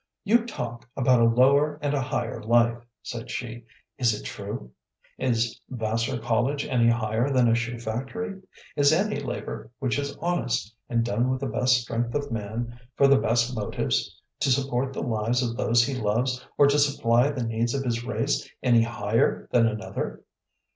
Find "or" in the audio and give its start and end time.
16.57-16.65